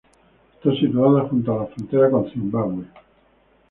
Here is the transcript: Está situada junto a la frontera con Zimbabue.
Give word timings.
Está 0.55 0.71
situada 0.79 1.29
junto 1.29 1.53
a 1.53 1.57
la 1.63 1.67
frontera 1.67 2.09
con 2.09 2.27
Zimbabue. 2.31 2.85